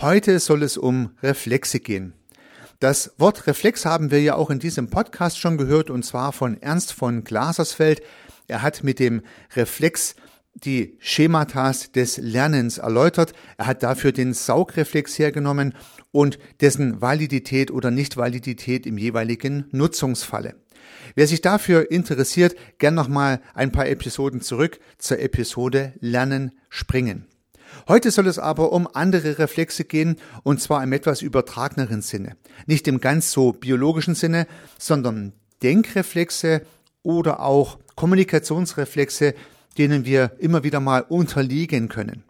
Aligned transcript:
Heute 0.00 0.38
soll 0.38 0.62
es 0.62 0.76
um 0.76 1.10
Reflexe 1.24 1.80
gehen. 1.80 2.12
Das 2.78 3.14
Wort 3.18 3.48
Reflex 3.48 3.84
haben 3.84 4.12
wir 4.12 4.22
ja 4.22 4.36
auch 4.36 4.48
in 4.48 4.60
diesem 4.60 4.90
Podcast 4.90 5.40
schon 5.40 5.58
gehört 5.58 5.90
und 5.90 6.04
zwar 6.04 6.32
von 6.32 6.62
Ernst 6.62 6.92
von 6.92 7.24
Glasersfeld. 7.24 8.00
Er 8.46 8.62
hat 8.62 8.84
mit 8.84 9.00
dem 9.00 9.22
Reflex 9.56 10.14
die 10.54 10.96
Schematas 11.00 11.90
des 11.90 12.16
Lernens 12.16 12.78
erläutert. 12.78 13.32
Er 13.56 13.66
hat 13.66 13.82
dafür 13.82 14.12
den 14.12 14.34
Saugreflex 14.34 15.18
hergenommen 15.18 15.74
und 16.12 16.38
dessen 16.60 17.00
Validität 17.00 17.72
oder 17.72 17.90
Nichtvalidität 17.90 18.86
im 18.86 18.98
jeweiligen 18.98 19.64
Nutzungsfalle. 19.72 20.54
Wer 21.16 21.26
sich 21.26 21.40
dafür 21.40 21.90
interessiert, 21.90 22.54
gern 22.78 22.94
nochmal 22.94 23.40
ein 23.52 23.72
paar 23.72 23.88
Episoden 23.88 24.42
zurück 24.42 24.78
zur 24.98 25.18
Episode 25.18 25.94
Lernen 25.98 26.52
springen. 26.68 27.26
Heute 27.86 28.10
soll 28.10 28.26
es 28.26 28.38
aber 28.38 28.72
um 28.72 28.88
andere 28.92 29.38
Reflexe 29.38 29.84
gehen, 29.84 30.16
und 30.42 30.60
zwar 30.60 30.82
im 30.82 30.92
etwas 30.92 31.22
übertragneren 31.22 32.02
Sinne. 32.02 32.36
Nicht 32.66 32.88
im 32.88 33.00
ganz 33.00 33.30
so 33.32 33.52
biologischen 33.52 34.14
Sinne, 34.14 34.46
sondern 34.78 35.32
Denkreflexe 35.62 36.62
oder 37.02 37.40
auch 37.40 37.78
Kommunikationsreflexe, 37.96 39.34
denen 39.76 40.04
wir 40.04 40.32
immer 40.38 40.64
wieder 40.64 40.80
mal 40.80 41.02
unterliegen 41.02 41.88
können. 41.88 42.24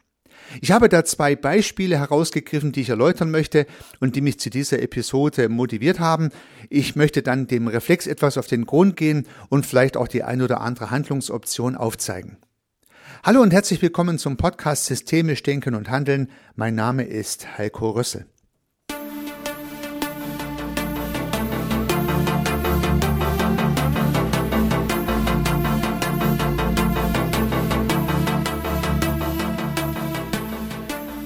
Ich 0.61 0.71
habe 0.71 0.89
da 0.89 1.05
zwei 1.05 1.37
Beispiele 1.37 1.99
herausgegriffen, 1.99 2.73
die 2.73 2.81
ich 2.81 2.89
erläutern 2.89 3.31
möchte 3.31 3.67
und 4.01 4.17
die 4.17 4.21
mich 4.21 4.41
zu 4.41 4.51
dieser 4.51 4.81
Episode 4.81 5.49
motiviert 5.49 6.01
haben. 6.01 6.31
Ich 6.71 6.97
möchte 6.97 7.23
dann 7.23 7.47
dem 7.47 7.69
Reflex 7.69 8.07
etwas 8.07 8.39
auf 8.39 8.47
den 8.47 8.65
Grund 8.65 8.97
gehen 8.97 9.27
und 9.51 9.67
vielleicht 9.67 9.97
auch 9.97 10.09
die 10.09 10.23
ein 10.23 10.41
oder 10.41 10.61
andere 10.61 10.91
Handlungsoption 10.91 11.77
aufzeigen. 11.77 12.39
Hallo 13.25 13.43
und 13.43 13.53
herzlich 13.53 13.83
willkommen 13.83 14.17
zum 14.17 14.37
Podcast 14.37 14.87
Systemisch 14.87 15.43
Denken 15.43 15.75
und 15.75 15.91
Handeln. 15.91 16.31
Mein 16.55 16.77
Name 16.77 17.03
ist 17.03 17.59
Heiko 17.59 17.91
Rössel. 17.91 18.27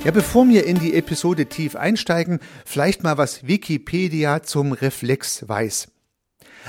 Ja, 0.02 0.10
bevor 0.10 0.48
wir 0.48 0.64
in 0.64 0.78
die 0.78 0.94
Episode 0.94 1.46
tief 1.46 1.76
einsteigen, 1.76 2.40
vielleicht 2.64 3.02
mal 3.04 3.18
was 3.18 3.46
Wikipedia 3.46 4.42
zum 4.42 4.72
Reflex 4.72 5.46
weiß. 5.46 5.91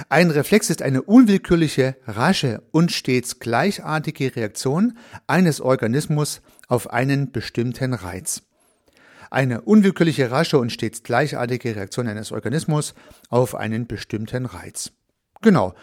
Ein 0.10 0.32
Reflex 0.32 0.70
ist 0.70 0.82
eine 0.82 1.04
unwillkürliche, 1.04 1.96
rasche 2.08 2.64
und 2.72 2.92
stets 2.92 3.40
gleichartige 3.40 4.36
Reaktion 4.36 4.98
eines 5.28 5.62
Organismus 5.62 6.42
auf 6.68 6.92
einen 6.92 7.32
bestimmten 7.32 7.94
Reiz. 7.94 8.42
Eine 9.30 9.62
unwillkürliche, 9.62 10.32
rasche 10.32 10.58
und 10.58 10.72
stets 10.72 11.04
gleichartige 11.04 11.76
Reaktion 11.76 12.08
eines 12.08 12.32
Organismus 12.32 12.94
auf 13.30 13.56
einen 13.56 13.88
bestimmten 13.88 14.46
Reiz. 14.46 14.92
Genau. 15.42 15.74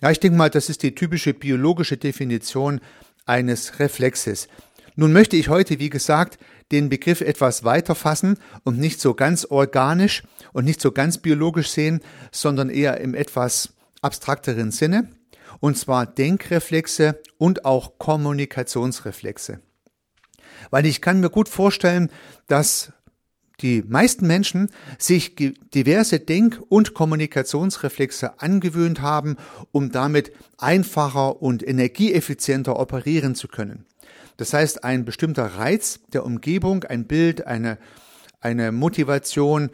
Ja, 0.00 0.10
ich 0.10 0.20
denke 0.20 0.38
mal, 0.38 0.50
das 0.50 0.68
ist 0.68 0.82
die 0.82 0.94
typische 0.94 1.34
biologische 1.34 1.96
Definition 1.96 2.80
eines 3.26 3.78
Reflexes. 3.78 4.48
Nun 4.94 5.12
möchte 5.12 5.36
ich 5.36 5.48
heute, 5.48 5.78
wie 5.78 5.90
gesagt, 5.90 6.38
den 6.70 6.88
Begriff 6.88 7.20
etwas 7.20 7.64
weiter 7.64 7.94
fassen 7.94 8.38
und 8.64 8.78
nicht 8.78 9.00
so 9.00 9.14
ganz 9.14 9.44
organisch 9.44 10.22
und 10.52 10.64
nicht 10.64 10.80
so 10.80 10.92
ganz 10.92 11.18
biologisch 11.18 11.70
sehen, 11.70 12.00
sondern 12.30 12.68
eher 12.68 13.00
im 13.00 13.14
etwas 13.14 13.74
abstrakteren 14.02 14.70
Sinne, 14.70 15.08
und 15.60 15.78
zwar 15.78 16.06
Denkreflexe 16.06 17.20
und 17.38 17.64
auch 17.64 17.98
Kommunikationsreflexe. 17.98 19.60
Weil 20.70 20.86
ich 20.86 21.00
kann 21.00 21.20
mir 21.20 21.30
gut 21.30 21.48
vorstellen, 21.48 22.10
dass 22.46 22.92
die 23.60 23.82
meisten 23.86 24.26
Menschen 24.26 24.70
sich 24.98 25.36
diverse 25.36 26.18
Denk- 26.18 26.60
und 26.68 26.94
Kommunikationsreflexe 26.94 28.40
angewöhnt 28.40 29.00
haben, 29.00 29.36
um 29.70 29.92
damit 29.92 30.32
einfacher 30.58 31.40
und 31.40 31.66
energieeffizienter 31.66 32.78
operieren 32.78 33.34
zu 33.34 33.48
können. 33.48 33.86
Das 34.36 34.52
heißt, 34.52 34.84
ein 34.84 35.04
bestimmter 35.04 35.44
Reiz 35.44 36.00
der 36.12 36.24
Umgebung, 36.24 36.84
ein 36.84 37.06
Bild, 37.06 37.46
eine, 37.46 37.78
eine 38.40 38.72
Motivation, 38.72 39.70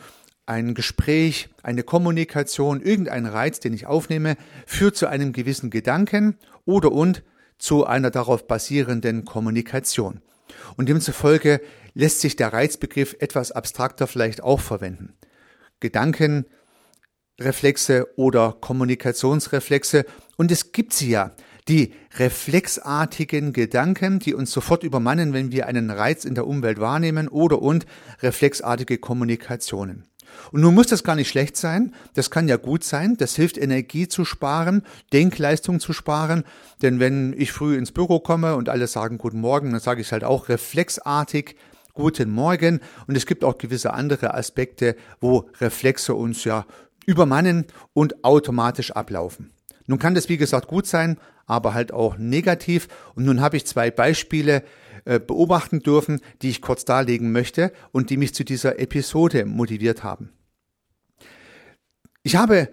ein 0.46 0.74
Gespräch, 0.74 1.50
eine 1.62 1.82
Kommunikation, 1.82 2.80
irgendein 2.80 3.26
Reiz, 3.26 3.60
den 3.60 3.74
ich 3.74 3.86
aufnehme, 3.86 4.36
führt 4.66 4.96
zu 4.96 5.06
einem 5.06 5.32
gewissen 5.32 5.70
Gedanken 5.70 6.36
oder 6.64 6.92
und 6.92 7.22
zu 7.58 7.84
einer 7.86 8.10
darauf 8.10 8.46
basierenden 8.46 9.24
Kommunikation. 9.24 10.22
Und 10.76 10.88
demzufolge 10.88 11.60
lässt 11.94 12.20
sich 12.20 12.36
der 12.36 12.52
Reizbegriff 12.52 13.16
etwas 13.18 13.52
abstrakter 13.52 14.06
vielleicht 14.06 14.42
auch 14.42 14.60
verwenden. 14.60 15.14
Gedanken, 15.80 16.46
Reflexe 17.40 18.08
oder 18.16 18.56
Kommunikationsreflexe. 18.60 20.04
Und 20.36 20.50
es 20.50 20.72
gibt 20.72 20.92
sie 20.92 21.10
ja 21.10 21.32
die 21.68 21.92
reflexartigen 22.16 23.52
Gedanken, 23.52 24.18
die 24.18 24.34
uns 24.34 24.50
sofort 24.52 24.82
übermannen, 24.82 25.32
wenn 25.32 25.52
wir 25.52 25.66
einen 25.66 25.90
Reiz 25.90 26.24
in 26.24 26.34
der 26.34 26.46
Umwelt 26.46 26.80
wahrnehmen 26.80 27.28
oder 27.28 27.60
und 27.60 27.86
reflexartige 28.22 28.98
Kommunikationen. 28.98 30.04
Und 30.52 30.60
nun 30.60 30.74
muss 30.74 30.86
das 30.86 31.04
gar 31.04 31.14
nicht 31.14 31.28
schlecht 31.28 31.56
sein, 31.56 31.94
das 32.14 32.30
kann 32.30 32.48
ja 32.48 32.56
gut 32.56 32.84
sein, 32.84 33.16
das 33.16 33.34
hilft 33.34 33.58
Energie 33.58 34.08
zu 34.08 34.24
sparen, 34.24 34.82
Denkleistung 35.12 35.80
zu 35.80 35.92
sparen, 35.92 36.44
denn 36.82 37.00
wenn 37.00 37.34
ich 37.36 37.52
früh 37.52 37.76
ins 37.76 37.92
Büro 37.92 38.20
komme 38.20 38.54
und 38.56 38.68
alle 38.68 38.86
sagen 38.86 39.18
guten 39.18 39.40
Morgen, 39.40 39.72
dann 39.72 39.80
sage 39.80 40.00
ich 40.00 40.12
halt 40.12 40.24
auch 40.24 40.48
reflexartig 40.48 41.56
guten 41.92 42.30
Morgen 42.30 42.80
und 43.06 43.16
es 43.16 43.26
gibt 43.26 43.42
auch 43.42 43.58
gewisse 43.58 43.92
andere 43.92 44.34
Aspekte, 44.34 44.96
wo 45.20 45.48
Reflexe 45.60 46.14
uns 46.14 46.44
ja 46.44 46.66
übermannen 47.06 47.66
und 47.94 48.22
automatisch 48.24 48.92
ablaufen. 48.92 49.50
Nun 49.88 49.98
kann 49.98 50.14
das 50.14 50.28
wie 50.28 50.36
gesagt 50.36 50.68
gut 50.68 50.86
sein, 50.86 51.18
aber 51.46 51.74
halt 51.74 51.92
auch 51.92 52.18
negativ. 52.18 52.88
Und 53.14 53.24
nun 53.24 53.40
habe 53.40 53.56
ich 53.56 53.66
zwei 53.66 53.90
Beispiele 53.90 54.62
äh, 55.04 55.18
beobachten 55.18 55.80
dürfen, 55.80 56.20
die 56.42 56.50
ich 56.50 56.60
kurz 56.60 56.84
darlegen 56.84 57.32
möchte 57.32 57.72
und 57.90 58.10
die 58.10 58.18
mich 58.18 58.34
zu 58.34 58.44
dieser 58.44 58.78
Episode 58.78 59.46
motiviert 59.46 60.04
haben. 60.04 60.30
Ich 62.22 62.36
habe 62.36 62.68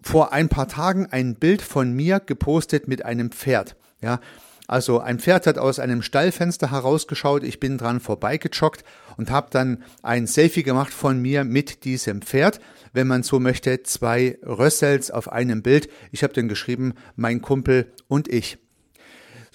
vor 0.00 0.32
ein 0.32 0.48
paar 0.48 0.66
Tagen 0.66 1.06
ein 1.10 1.34
Bild 1.34 1.60
von 1.60 1.92
mir 1.92 2.20
gepostet 2.20 2.88
mit 2.88 3.04
einem 3.04 3.30
Pferd. 3.30 3.76
Ja, 4.00 4.20
also 4.66 5.00
ein 5.00 5.18
Pferd 5.18 5.46
hat 5.46 5.58
aus 5.58 5.78
einem 5.78 6.00
Stallfenster 6.00 6.70
herausgeschaut, 6.70 7.44
ich 7.44 7.60
bin 7.60 7.76
dran 7.76 8.00
vorbeigejoggt 8.00 8.82
und 9.16 9.30
habe 9.30 9.48
dann 9.50 9.82
ein 10.02 10.26
Selfie 10.26 10.62
gemacht 10.62 10.92
von 10.92 11.20
mir 11.20 11.44
mit 11.44 11.84
diesem 11.84 12.22
Pferd. 12.22 12.60
Wenn 12.92 13.06
man 13.06 13.22
so 13.22 13.40
möchte, 13.40 13.82
zwei 13.82 14.38
Rössels 14.42 15.10
auf 15.10 15.30
einem 15.30 15.62
Bild. 15.62 15.88
Ich 16.12 16.22
habe 16.22 16.32
dann 16.32 16.48
geschrieben, 16.48 16.94
mein 17.14 17.42
Kumpel 17.42 17.92
und 18.08 18.28
ich. 18.28 18.58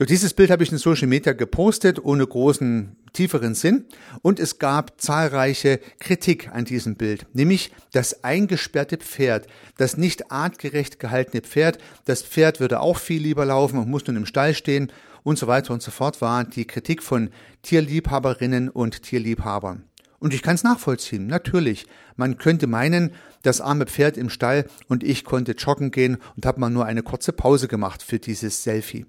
So, 0.02 0.06
dieses 0.06 0.34
Bild 0.34 0.50
habe 0.50 0.64
ich 0.64 0.72
in 0.72 0.80
Social 0.80 1.08
Media 1.08 1.34
gepostet, 1.34 2.04
ohne 2.04 2.26
großen 2.26 2.96
tieferen 3.14 3.54
Sinn. 3.54 3.86
Und 4.24 4.40
es 4.40 4.58
gab 4.58 5.00
zahlreiche 5.00 5.80
Kritik 6.00 6.50
an 6.52 6.66
diesem 6.66 6.96
Bild, 6.96 7.28
nämlich 7.34 7.72
das 7.92 8.24
eingesperrte 8.24 8.98
Pferd, 8.98 9.46
das 9.78 9.98
nicht 9.98 10.32
artgerecht 10.32 11.00
gehaltene 11.00 11.42
Pferd. 11.42 11.78
Das 12.06 12.24
Pferd 12.24 12.60
würde 12.60 12.80
auch 12.80 12.98
viel 12.98 13.22
lieber 13.22 13.46
laufen 13.46 13.78
und 13.78 13.90
muss 13.90 14.08
nun 14.08 14.16
im 14.16 14.26
Stall 14.26 14.56
stehen 14.56 14.92
und 15.24 15.38
so 15.38 15.48
weiter 15.48 15.74
und 15.74 15.82
so 15.82 15.92
fort 15.92 16.22
war 16.22 16.44
die 16.44 16.66
Kritik 16.66 17.04
von 17.04 17.30
Tierliebhaberinnen 17.62 18.70
und 18.70 19.04
Tierliebhabern. 19.04 19.84
Und 20.20 20.34
ich 20.34 20.44
kann 20.44 20.56
es 20.56 20.64
nachvollziehen, 20.64 21.26
natürlich. 21.26 21.88
Man 22.16 22.38
könnte 22.38 22.68
meinen, 22.68 23.12
das 23.42 23.60
arme 23.60 23.88
Pferd 23.88 24.18
im 24.18 24.30
Stall 24.30 24.68
und 24.88 25.04
ich 25.04 25.26
konnte 25.26 25.54
joggen 25.54 25.90
gehen 25.90 26.18
und 26.36 26.46
habe 26.46 26.60
mal 26.60 26.70
nur 26.70 26.86
eine 26.86 27.02
kurze 27.02 27.34
Pause 27.34 27.68
gemacht 27.68 28.04
für 28.04 28.20
dieses 28.20 28.64
Selfie. 28.64 29.08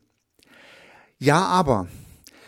Ja, 1.19 1.45
aber 1.45 1.87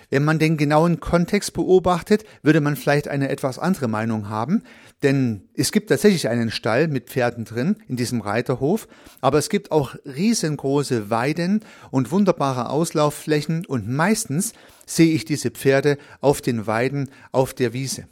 wenn 0.09 0.25
man 0.25 0.39
den 0.39 0.57
genauen 0.57 1.01
Kontext 1.01 1.53
beobachtet, 1.53 2.25
würde 2.43 2.61
man 2.61 2.77
vielleicht 2.77 3.09
eine 3.09 3.29
etwas 3.29 3.59
andere 3.59 3.89
Meinung 3.89 4.29
haben, 4.29 4.63
denn 5.05 5.43
es 5.55 5.71
gibt 5.71 5.91
tatsächlich 5.91 6.29
einen 6.29 6.51
Stall 6.51 6.89
mit 6.89 7.11
Pferden 7.11 7.45
drin 7.45 7.77
in 7.89 7.97
diesem 7.97 8.23
Reiterhof, 8.23 8.89
aber 9.21 9.39
es 9.39 9.51
gibt 9.51 9.71
auch 9.71 9.95
riesengroße 10.07 11.11
Weiden 11.11 11.61
und 11.91 12.11
wunderbare 12.11 12.71
Auslaufflächen 12.71 13.67
und 13.67 13.87
meistens 13.87 14.55
sehe 14.87 15.15
ich 15.15 15.25
diese 15.25 15.51
Pferde 15.51 15.99
auf 16.21 16.41
den 16.41 16.67
Weiden 16.67 17.11
auf 17.33 17.55
der 17.55 17.73
Wiese. 17.75 18.09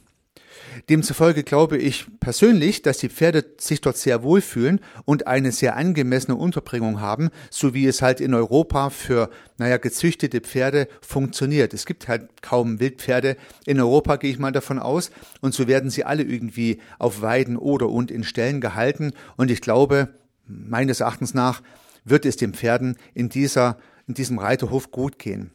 Demzufolge 0.88 1.42
glaube 1.42 1.78
ich 1.78 2.06
persönlich, 2.20 2.82
dass 2.82 2.98
die 2.98 3.08
Pferde 3.08 3.44
sich 3.58 3.80
dort 3.80 3.96
sehr 3.96 4.22
wohlfühlen 4.22 4.80
und 5.04 5.26
eine 5.26 5.52
sehr 5.52 5.76
angemessene 5.76 6.36
Unterbringung 6.36 7.00
haben, 7.00 7.30
so 7.50 7.74
wie 7.74 7.86
es 7.86 8.02
halt 8.02 8.20
in 8.20 8.34
Europa 8.34 8.90
für, 8.90 9.30
naja, 9.58 9.76
gezüchtete 9.76 10.40
Pferde 10.40 10.88
funktioniert. 11.00 11.74
Es 11.74 11.86
gibt 11.86 12.08
halt 12.08 12.42
kaum 12.42 12.80
Wildpferde 12.80 13.36
in 13.66 13.80
Europa, 13.80 14.16
gehe 14.16 14.30
ich 14.30 14.38
mal 14.38 14.52
davon 14.52 14.78
aus, 14.78 15.10
und 15.40 15.54
so 15.54 15.66
werden 15.66 15.90
sie 15.90 16.04
alle 16.04 16.22
irgendwie 16.22 16.80
auf 16.98 17.22
Weiden 17.22 17.56
oder 17.56 17.88
und 17.88 18.10
in 18.10 18.24
Ställen 18.24 18.60
gehalten. 18.60 19.12
Und 19.36 19.50
ich 19.50 19.60
glaube, 19.60 20.08
meines 20.46 21.00
Erachtens 21.00 21.34
nach, 21.34 21.62
wird 22.04 22.26
es 22.26 22.36
den 22.36 22.54
Pferden 22.54 22.96
in 23.14 23.28
dieser, 23.28 23.78
in 24.06 24.14
diesem 24.14 24.38
Reiterhof 24.38 24.90
gut 24.90 25.18
gehen. 25.18 25.52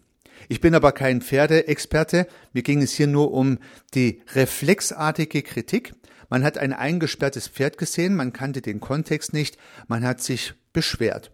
Ich 0.50 0.62
bin 0.62 0.76
aber 0.76 0.92
kein 0.92 1.22
Pferdeexperte. 1.22 2.28
Mir 2.54 2.64
ging 2.64 2.82
es 2.82 2.94
hier 2.94 3.08
nur 3.08 3.34
um 3.34 3.60
die 3.94 4.22
reflexartige 4.34 5.42
Kritik. 5.42 5.94
Man 6.30 6.44
hat 6.44 6.58
ein 6.58 6.74
eingesperrtes 6.74 7.48
Pferd 7.48 7.78
gesehen, 7.78 8.16
man 8.16 8.34
kannte 8.34 8.62
den 8.62 8.80
Kontext 8.80 9.34
nicht, 9.34 9.58
man 9.88 10.06
hat 10.06 10.22
sich 10.22 10.54
beschwert. 10.74 11.32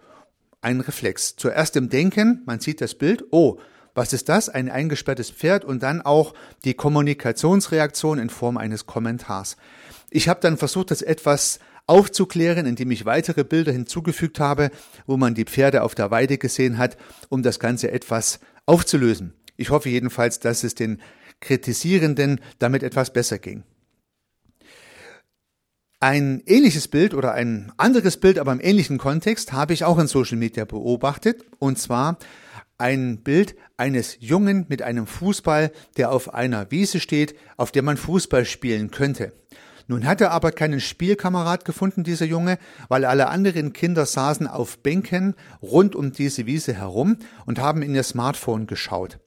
Ein 0.62 0.82
Reflex. 0.82 1.36
Zuerst 1.36 1.76
im 1.76 1.90
Denken, 1.90 2.44
man 2.46 2.60
sieht 2.60 2.80
das 2.80 2.96
Bild, 2.96 3.26
oh, 3.32 3.60
was 3.96 4.14
ist 4.14 4.30
das? 4.30 4.50
Ein 4.50 4.70
eingesperrtes 4.70 5.30
Pferd 5.30 5.66
und 5.66 5.84
dann 5.84 6.02
auch 6.02 6.34
die 6.64 6.74
Kommunikationsreaktion 6.74 8.18
in 8.20 8.30
Form 8.30 8.58
eines 8.58 8.86
Kommentars. 8.86 9.58
Ich 10.10 10.30
habe 10.30 10.40
dann 10.42 10.58
versucht, 10.58 10.92
das 10.92 11.02
etwas 11.02 11.60
aufzuklären, 11.88 12.66
indem 12.66 12.92
ich 12.92 13.06
weitere 13.06 13.44
Bilder 13.44 13.72
hinzugefügt 13.72 14.40
habe, 14.40 14.72
wo 15.06 15.18
man 15.18 15.36
die 15.36 15.46
Pferde 15.46 15.84
auf 15.84 15.96
der 15.96 16.12
Weide 16.12 16.38
gesehen 16.38 16.78
hat, 16.78 16.98
um 17.30 17.44
das 17.44 17.60
Ganze 17.60 17.92
etwas 17.92 18.40
aufzulösen. 18.66 19.34
Ich 19.58 19.70
hoffe 19.70 19.90
jedenfalls, 19.90 20.40
dass 20.40 20.64
es 20.64 20.76
den 20.76 21.02
Kritisierenden 21.42 22.40
damit 22.60 22.84
etwas 22.84 23.12
besser 23.12 23.38
ging. 23.38 23.64
Ein 26.00 26.42
ähnliches 26.46 26.90
Bild 26.90 27.14
oder 27.14 27.34
ein 27.34 27.72
anderes 27.78 28.18
Bild, 28.18 28.38
aber 28.38 28.52
im 28.52 28.60
ähnlichen 28.60 28.98
Kontext 28.98 29.54
habe 29.54 29.74
ich 29.74 29.86
auch 29.86 29.98
in 30.00 30.08
Social 30.08 30.38
Media 30.38 30.66
beobachtet. 30.66 31.46
Und 31.60 31.80
zwar 31.80 32.18
ein 32.78 33.24
Bild 33.24 33.56
eines 33.78 34.18
Jungen 34.20 34.66
mit 34.68 34.82
einem 34.82 35.08
Fußball, 35.08 35.72
der 35.96 36.12
auf 36.12 36.34
einer 36.34 36.72
Wiese 36.72 37.00
steht, 37.00 37.36
auf 37.56 37.72
der 37.72 37.84
man 37.84 37.96
Fußball 37.96 38.44
spielen 38.44 38.92
könnte. 38.92 39.32
Nun 39.88 40.06
hat 40.06 40.22
er 40.22 40.32
aber 40.32 40.52
keinen 40.52 40.80
Spielkamerad 40.80 41.66
gefunden, 41.66 42.04
dieser 42.04 42.26
Junge, 42.26 42.58
weil 42.88 43.06
alle 43.06 43.28
anderen 43.28 43.74
Kinder 43.74 44.06
saßen 44.06 44.48
auf 44.48 44.80
Bänken 44.80 45.36
rund 45.62 45.96
um 45.96 46.12
diese 46.12 46.46
Wiese 46.46 46.74
herum 46.74 47.18
und 47.46 47.60
haben 47.60 47.82
in 47.82 47.94
ihr 47.94 48.04
Smartphone 48.04 48.68
geschaut. 48.68 49.20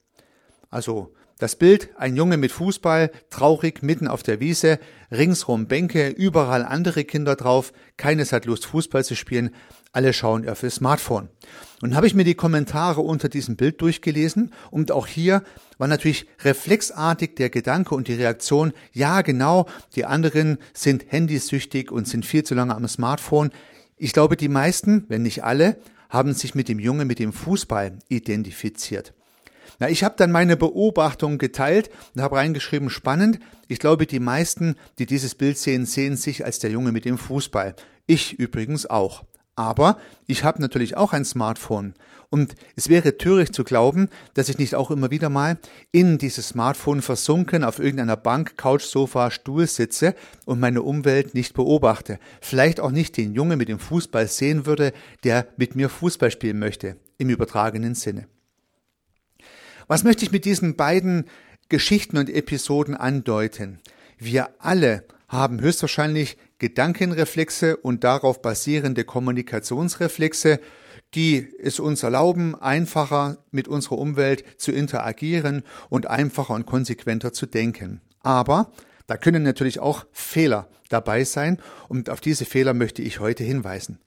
Also 0.71 1.15
das 1.39 1.57
Bild, 1.57 1.91
ein 1.99 2.17
Junge 2.17 2.39
mit 2.39 2.51
Fußball, 2.51 3.11
traurig 3.29 3.83
mitten 3.83 4.09
auf 4.09 4.23
der 4.23 4.41
Wiese, 4.41 4.79
ringsrum 5.11 5.67
Bänke, 5.67 6.09
überall 6.09 6.65
andere 6.65 7.05
Kinder 7.05 7.37
drauf, 7.37 7.75
keines 7.99 8.33
hat 8.33 8.47
Lust 8.47 8.65
Fußball 8.67 9.05
zu 9.05 9.15
spielen, 9.15 9.51
alle 9.93 10.15
schauen 10.15 10.49
auf 10.49 10.63
ihr 10.63 10.71
Smartphone. 10.71 11.29
Und 11.83 11.95
habe 11.95 12.07
ich 12.07 12.15
mir 12.15 12.25
die 12.25 12.35
Kommentare 12.35 13.03
unter 13.03 13.29
diesem 13.29 13.57
Bild 13.57 13.83
durchgelesen 13.83 14.53
und 14.71 14.93
auch 14.93 15.07
hier 15.07 15.43
war 15.77 15.89
natürlich 15.89 16.27
reflexartig 16.43 17.35
der 17.37 17.51
Gedanke 17.51 17.95
und 17.95 18.09
die 18.09 18.15
Reaktion, 18.15 18.73
ja 18.93 19.21
genau, 19.21 19.67
die 19.95 20.07
anderen 20.07 20.57
sind 20.73 21.05
handysüchtig 21.13 21.93
und 21.93 22.09
sind 22.09 22.25
viel 22.25 22.45
zu 22.45 22.55
lange 22.55 22.75
am 22.75 22.89
Smartphone. 22.89 23.51
Ich 23.99 24.15
glaube, 24.15 24.39
die 24.39 24.49
meisten, 24.49 25.05
wenn 25.09 25.23
nicht 25.23 25.45
alle, 25.45 25.77
haben 26.09 26.33
sich 26.33 26.55
mit 26.55 26.69
dem 26.69 26.79
Junge 26.79 27.05
mit 27.05 27.19
dem 27.19 27.33
Fußball 27.33 27.99
identifiziert. 28.09 29.13
Na, 29.79 29.89
ich 29.89 30.05
habe 30.05 30.15
dann 30.17 30.33
meine 30.33 30.57
Beobachtung 30.57 31.39
geteilt 31.39 31.91
und 32.15 32.23
habe 32.23 32.37
reingeschrieben, 32.37 32.91
spannend. 32.91 33.39
Ich 33.69 33.79
glaube, 33.79 34.07
die 34.07 34.21
meisten, 34.21 34.77
die 34.99 35.07
dieses 35.07 35.35
Bild 35.35 35.59
sehen, 35.59 35.87
sehen 35.87 36.17
sich 36.17 36.45
als 36.45 36.59
der 36.59 36.71
Junge 36.71 36.93
mit 36.93 37.05
dem 37.05 37.19
Fußball. 37.19 37.75
Ich 38.07 38.39
übrigens 38.39 38.87
auch. 38.87 39.25
Aber 39.57 39.99
ich 40.27 40.45
habe 40.45 40.61
natürlich 40.61 40.97
auch 40.97 41.15
ein 41.15 41.25
Smartphone. 41.25 41.95
Und 42.29 42.55
es 42.75 42.89
wäre 42.89 43.17
töricht 43.17 43.55
zu 43.55 43.65
glauben, 43.65 44.09
dass 44.35 44.49
ich 44.49 44.59
nicht 44.59 44.75
auch 44.75 44.91
immer 44.91 45.11
wieder 45.11 45.31
mal 45.31 45.59
in 45.93 46.19
dieses 46.19 46.49
Smartphone 46.49 47.01
versunken 47.01 47.65
auf 47.65 47.79
irgendeiner 47.79 48.17
Bank, 48.17 48.59
Couch, 48.59 48.83
Sofa, 48.83 49.31
Stuhl 49.31 49.67
sitze 49.67 50.15
und 50.45 50.61
meine 50.61 50.83
Umwelt 50.83 51.35
nicht 51.35 51.55
beobachte. 51.55 52.19
Vielleicht 52.43 52.81
auch 52.81 52.91
nicht 52.91 53.17
den 53.17 53.33
Junge 53.33 53.57
mit 53.57 53.69
dem 53.69 53.79
Fußball 53.79 54.29
sehen 54.29 54.67
würde, 54.67 54.93
der 55.25 55.47
mit 55.57 55.75
mir 55.75 55.89
Fußball 55.89 56.31
spielen 56.31 56.59
möchte, 56.59 56.97
im 57.17 57.31
übertragenen 57.31 57.95
Sinne. 57.95 58.27
Was 59.89 60.03
möchte 60.03 60.25
ich 60.25 60.33
mit 60.33 60.45
diesen 60.45 60.75
beiden 60.75 61.27
Geschichten 61.69 62.17
und 62.19 62.29
Episoden 62.29 62.97
andeuten? 62.97 63.79
Wir 64.19 64.51
alle 64.59 65.05
haben 65.29 65.61
höchstwahrscheinlich 65.61 66.39
Gedankenreflexe 66.59 67.77
und 67.77 68.03
darauf 68.03 68.43
basierende 68.43 69.05
Kommunikationsreflexe, 69.05 70.59
die 71.15 71.49
es 71.61 71.79
uns 71.79 72.03
erlauben, 72.03 72.61
einfacher 72.61 73.39
mit 73.53 73.69
unserer 73.69 73.99
Umwelt 73.99 74.45
zu 74.57 74.73
interagieren 74.73 75.63
und 75.89 76.09
einfacher 76.09 76.55
und 76.55 76.67
konsequenter 76.67 77.33
zu 77.33 77.47
denken. 77.47 78.01
Aber 78.23 78.73
da 79.07 79.17
können 79.17 79.45
natürlich 79.45 79.79
auch 79.79 80.05
Fehler 80.11 80.69
dabei 80.89 81.23
sein 81.23 81.59
und 81.89 82.11
auf 82.11 82.21
diese 82.21 82.45
Fehler 82.45 82.75
möchte 82.75 83.03
ich 83.03 83.21
heute 83.21 83.45
hinweisen. 83.45 84.01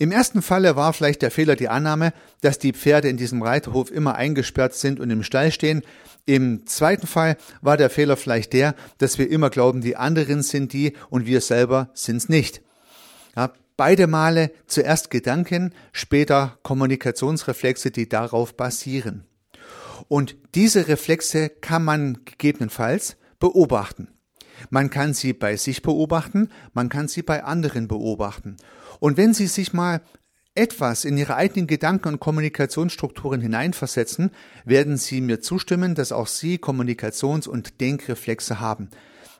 Im 0.00 0.12
ersten 0.12 0.42
Falle 0.42 0.76
war 0.76 0.92
vielleicht 0.92 1.22
der 1.22 1.32
Fehler 1.32 1.56
die 1.56 1.68
Annahme, 1.68 2.12
dass 2.40 2.60
die 2.60 2.72
Pferde 2.72 3.08
in 3.08 3.16
diesem 3.16 3.42
Reiterhof 3.42 3.90
immer 3.90 4.14
eingesperrt 4.14 4.74
sind 4.74 5.00
und 5.00 5.10
im 5.10 5.24
Stall 5.24 5.50
stehen. 5.50 5.82
Im 6.24 6.66
zweiten 6.66 7.08
Fall 7.08 7.36
war 7.62 7.76
der 7.76 7.90
Fehler 7.90 8.16
vielleicht 8.16 8.52
der, 8.52 8.76
dass 8.98 9.18
wir 9.18 9.28
immer 9.28 9.50
glauben, 9.50 9.80
die 9.80 9.96
anderen 9.96 10.42
sind 10.42 10.72
die 10.72 10.92
und 11.10 11.26
wir 11.26 11.40
selber 11.40 11.90
sind's 11.94 12.28
nicht. 12.28 12.62
Ja, 13.34 13.52
beide 13.76 14.06
Male 14.06 14.52
zuerst 14.68 15.10
Gedanken, 15.10 15.74
später 15.90 16.58
Kommunikationsreflexe, 16.62 17.90
die 17.90 18.08
darauf 18.08 18.56
basieren. 18.56 19.24
Und 20.06 20.36
diese 20.54 20.86
Reflexe 20.86 21.48
kann 21.48 21.82
man 21.82 22.20
gegebenenfalls 22.24 23.16
beobachten. 23.40 24.08
Man 24.70 24.90
kann 24.90 25.14
sie 25.14 25.32
bei 25.32 25.56
sich 25.56 25.82
beobachten, 25.82 26.50
man 26.72 26.88
kann 26.88 27.08
sie 27.08 27.22
bei 27.22 27.44
anderen 27.44 27.88
beobachten. 27.88 28.56
Und 29.00 29.16
wenn 29.16 29.34
Sie 29.34 29.46
sich 29.46 29.72
mal 29.72 30.00
etwas 30.54 31.04
in 31.04 31.16
Ihre 31.16 31.36
eigenen 31.36 31.66
Gedanken 31.66 32.08
und 32.08 32.20
Kommunikationsstrukturen 32.20 33.40
hineinversetzen, 33.40 34.30
werden 34.64 34.96
Sie 34.96 35.20
mir 35.20 35.40
zustimmen, 35.40 35.94
dass 35.94 36.12
auch 36.12 36.26
Sie 36.26 36.58
Kommunikations- 36.58 37.48
und 37.48 37.80
Denkreflexe 37.80 38.60
haben. 38.60 38.90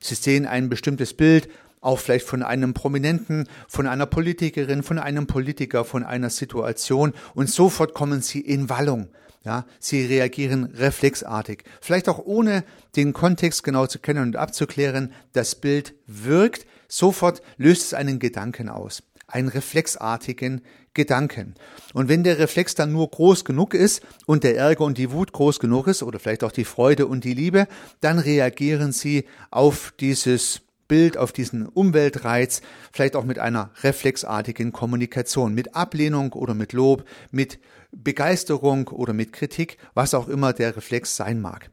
Sie 0.01 0.15
sehen 0.15 0.47
ein 0.47 0.69
bestimmtes 0.69 1.15
Bild, 1.15 1.49
auch 1.81 1.99
vielleicht 1.99 2.27
von 2.27 2.43
einem 2.43 2.75
Prominenten, 2.75 3.49
von 3.69 3.87
einer 3.87 4.07
Politikerin, 4.07 4.83
von 4.83 4.99
einem 4.99 5.27
Politiker, 5.27 5.85
von 5.85 6.05
einer 6.05 6.31
Situation 6.31 7.13
und 7.35 7.51
sofort 7.51 7.95
kommen 7.95 8.23
Sie 8.23 8.41
in 8.41 8.69
Wallung. 8.69 9.09
Ja, 9.45 9.65
sie 9.79 10.05
reagieren 10.05 10.65
reflexartig. 10.65 11.63
Vielleicht 11.81 12.09
auch 12.09 12.19
ohne 12.19 12.65
den 12.97 13.13
Kontext 13.13 13.63
genau 13.63 13.87
zu 13.87 13.99
kennen 13.99 14.23
und 14.23 14.37
abzuklären. 14.37 15.13
Das 15.33 15.55
Bild 15.55 15.95
wirkt. 16.07 16.67
Sofort 16.89 17.41
löst 17.57 17.83
es 17.83 17.95
einen 17.95 18.19
Gedanken 18.19 18.69
aus 18.69 19.01
einen 19.29 19.49
reflexartigen 19.49 20.63
Gedanken. 20.95 21.55
Und 21.95 22.09
wenn 22.09 22.25
der 22.25 22.39
Reflex 22.39 22.75
dann 22.75 22.93
nur 22.93 23.09
groß 23.09 23.45
genug 23.45 23.75
ist 23.75 24.03
und 24.27 24.43
der 24.43 24.57
Ärger 24.57 24.85
und 24.85 24.99
die 24.99 25.13
Wut 25.13 25.33
groß 25.33 25.61
genug 25.61 25.87
ist 25.87 26.03
oder 26.03 26.19
vielleicht 26.19 26.43
auch 26.43 26.51
die 26.51 26.65
Freude 26.65 27.07
und 27.07 27.23
die 27.25 27.35
Liebe, 27.35 27.69
dann 28.01 28.19
reagieren 28.19 28.91
sie 28.93 29.27
auf 29.51 29.93
dieses 30.01 30.63
Bild, 30.89 31.19
auf 31.19 31.33
diesen 31.33 31.67
Umweltreiz, 31.67 32.63
vielleicht 32.91 33.15
auch 33.15 33.25
mit 33.25 33.39
einer 33.39 33.71
reflexartigen 33.83 34.73
Kommunikation, 34.73 35.55
mit 35.55 35.77
Ablehnung 35.77 36.33
oder 36.33 36.55
mit 36.55 36.73
Lob, 36.73 37.05
mit 37.31 37.61
Begeisterung 37.93 38.89
oder 38.89 39.13
mit 39.13 39.33
Kritik, 39.33 39.77
was 39.95 40.15
auch 40.15 40.29
immer 40.29 40.53
der 40.53 40.77
Reflex 40.77 41.15
sein 41.15 41.41
mag. 41.41 41.71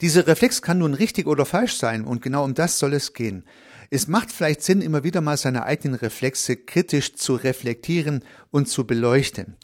Dieser 0.00 0.26
Reflex 0.26 0.62
kann 0.62 0.78
nun 0.78 0.94
richtig 0.94 1.26
oder 1.26 1.44
falsch 1.44 1.74
sein 1.74 2.04
und 2.04 2.22
genau 2.22 2.44
um 2.44 2.54
das 2.54 2.78
soll 2.78 2.94
es 2.94 3.12
gehen. 3.12 3.44
Es 3.92 4.06
macht 4.06 4.30
vielleicht 4.30 4.62
Sinn, 4.62 4.82
immer 4.82 5.02
wieder 5.02 5.20
mal 5.20 5.36
seine 5.36 5.64
eigenen 5.64 5.98
Reflexe 5.98 6.56
kritisch 6.56 7.14
zu 7.16 7.34
reflektieren 7.34 8.24
und 8.52 8.68
zu 8.68 8.86
beleuchten. 8.86 9.56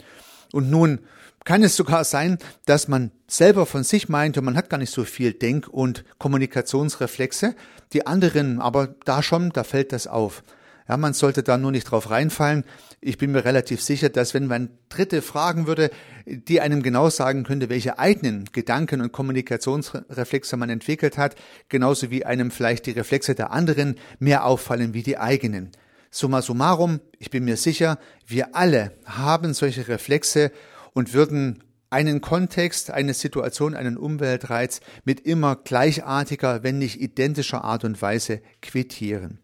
Und 0.51 0.69
nun 0.69 0.99
kann 1.45 1.63
es 1.63 1.77
sogar 1.77 2.03
sein, 2.03 2.37
dass 2.65 2.89
man 2.89 3.11
selber 3.27 3.65
von 3.65 3.85
sich 3.85 4.09
meinte, 4.09 4.41
man 4.41 4.57
hat 4.57 4.69
gar 4.69 4.79
nicht 4.79 4.93
so 4.93 5.05
viel 5.05 5.31
Denk- 5.31 5.69
und 5.69 6.03
Kommunikationsreflexe, 6.19 7.55
die 7.93 8.05
anderen 8.05 8.59
aber 8.59 8.95
da 9.05 9.23
schon, 9.23 9.51
da 9.51 9.63
fällt 9.63 9.93
das 9.93 10.07
auf. 10.07 10.43
Ja, 10.87 10.97
man 10.97 11.13
sollte 11.13 11.43
da 11.43 11.57
nur 11.57 11.71
nicht 11.71 11.85
drauf 11.85 12.09
reinfallen. 12.09 12.63
Ich 13.01 13.17
bin 13.17 13.31
mir 13.31 13.43
relativ 13.43 13.81
sicher, 13.81 14.09
dass 14.09 14.33
wenn 14.33 14.47
man 14.47 14.69
Dritte 14.89 15.21
fragen 15.21 15.67
würde, 15.67 15.91
die 16.25 16.61
einem 16.61 16.81
genau 16.81 17.09
sagen 17.09 17.43
könnte, 17.43 17.69
welche 17.69 17.99
eigenen 17.99 18.45
Gedanken 18.53 19.01
und 19.01 19.11
Kommunikationsreflexe 19.11 20.55
man 20.55 20.69
entwickelt 20.69 21.17
hat, 21.17 21.35
genauso 21.69 22.09
wie 22.09 22.25
einem 22.25 22.51
vielleicht 22.51 22.85
die 22.85 22.91
Reflexe 22.91 23.35
der 23.35 23.51
anderen 23.51 23.95
mehr 24.19 24.45
auffallen 24.45 24.93
wie 24.93 25.03
die 25.03 25.17
eigenen. 25.17 25.71
Summa 26.09 26.41
summarum, 26.41 27.01
ich 27.19 27.29
bin 27.29 27.43
mir 27.43 27.57
sicher, 27.57 27.99
wir 28.25 28.55
alle 28.55 28.93
haben 29.05 29.53
solche 29.53 29.87
Reflexe 29.89 30.51
und 30.93 31.13
würden 31.13 31.63
einen 31.89 32.21
Kontext, 32.21 32.91
eine 32.91 33.13
Situation, 33.13 33.75
einen 33.75 33.97
Umweltreiz 33.97 34.81
mit 35.03 35.21
immer 35.21 35.55
gleichartiger, 35.55 36.63
wenn 36.63 36.79
nicht 36.79 37.01
identischer 37.01 37.63
Art 37.63 37.83
und 37.83 38.01
Weise 38.01 38.41
quittieren. 38.61 39.39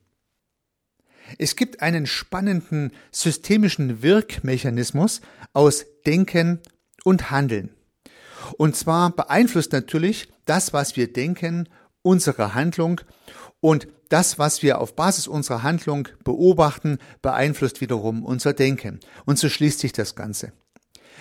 Es 1.37 1.55
gibt 1.55 1.81
einen 1.81 2.05
spannenden 2.05 2.91
systemischen 3.11 4.01
Wirkmechanismus 4.01 5.21
aus 5.53 5.85
Denken 6.05 6.59
und 7.03 7.31
Handeln. 7.31 7.69
Und 8.57 8.75
zwar 8.75 9.11
beeinflusst 9.11 9.71
natürlich 9.71 10.27
das, 10.45 10.73
was 10.73 10.95
wir 10.95 11.11
denken, 11.11 11.69
unsere 12.01 12.53
Handlung 12.53 13.01
und 13.61 13.87
das, 14.09 14.37
was 14.37 14.61
wir 14.61 14.79
auf 14.79 14.95
Basis 14.95 15.27
unserer 15.27 15.63
Handlung 15.63 16.07
beobachten, 16.23 16.99
beeinflusst 17.21 17.81
wiederum 17.81 18.23
unser 18.23 18.53
Denken. 18.53 18.99
Und 19.25 19.39
so 19.39 19.49
schließt 19.49 19.79
sich 19.79 19.93
das 19.93 20.15
Ganze. 20.15 20.51